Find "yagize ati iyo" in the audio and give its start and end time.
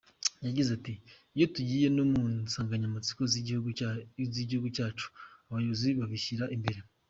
0.45-1.45